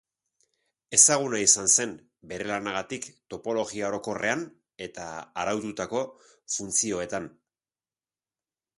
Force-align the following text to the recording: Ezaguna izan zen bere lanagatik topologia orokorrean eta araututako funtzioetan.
Ezaguna 0.97 1.41
izan 1.47 1.69
zen 1.73 1.93
bere 2.31 2.47
lanagatik 2.53 3.05
topologia 3.35 3.85
orokorrean 3.91 4.43
eta 4.89 5.07
araututako 5.45 6.05
funtzioetan. 6.57 7.33